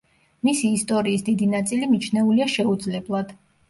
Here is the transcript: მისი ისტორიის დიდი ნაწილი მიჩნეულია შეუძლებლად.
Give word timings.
მისი 0.47 0.71
ისტორიის 0.77 1.27
დიდი 1.29 1.51
ნაწილი 1.53 1.93
მიჩნეულია 1.95 2.53
შეუძლებლად. 2.59 3.41